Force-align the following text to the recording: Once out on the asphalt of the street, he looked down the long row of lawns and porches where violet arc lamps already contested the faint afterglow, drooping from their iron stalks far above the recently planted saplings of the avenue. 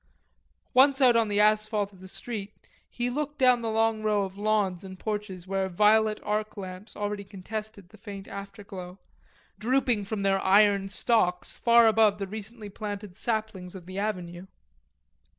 Once 0.73 0.99
out 0.99 1.15
on 1.15 1.27
the 1.27 1.39
asphalt 1.39 1.93
of 1.93 1.99
the 1.99 2.07
street, 2.07 2.55
he 2.89 3.07
looked 3.07 3.37
down 3.37 3.61
the 3.61 3.69
long 3.69 4.01
row 4.01 4.23
of 4.23 4.35
lawns 4.35 4.83
and 4.83 4.97
porches 4.97 5.45
where 5.45 5.69
violet 5.69 6.19
arc 6.23 6.57
lamps 6.57 6.95
already 6.97 7.23
contested 7.23 7.89
the 7.89 7.99
faint 7.99 8.27
afterglow, 8.27 8.97
drooping 9.59 10.03
from 10.03 10.21
their 10.21 10.43
iron 10.43 10.89
stalks 10.89 11.55
far 11.55 11.85
above 11.85 12.17
the 12.17 12.25
recently 12.25 12.67
planted 12.67 13.15
saplings 13.15 13.75
of 13.75 13.85
the 13.85 13.99
avenue. 13.99 14.47